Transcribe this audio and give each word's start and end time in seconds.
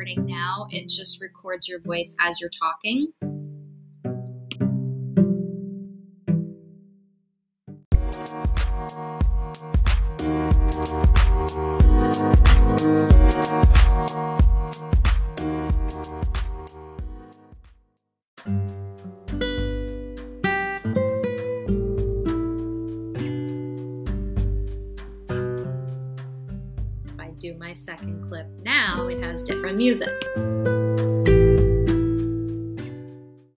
recording 0.00 0.24
now, 0.24 0.66
it 0.70 0.88
just 0.88 1.20
records 1.20 1.68
your 1.68 1.78
voice 1.78 2.16
as 2.20 2.40
you're 2.40 2.48
talking. 2.48 3.12
Do 27.40 27.54
my 27.58 27.72
second 27.72 28.28
clip 28.28 28.46
now, 28.62 29.08
it 29.08 29.22
has 29.22 29.42
different 29.42 29.78
music. 29.78 30.10